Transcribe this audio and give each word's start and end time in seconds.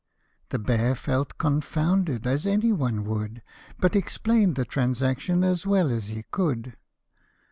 "The 0.49 0.57
bear 0.57 0.95
felt 0.95 1.37
confounded, 1.37 2.25
as 2.25 2.47
any 2.47 2.71
one 2.71 3.03
would, 3.03 3.43
But 3.77 3.95
explain'd 3.95 4.55
the 4.55 4.65
transaction 4.65 5.43
as 5.43 5.67
well 5.67 5.91
as 5.91 6.07
he 6.07 6.23
could. 6.23 6.73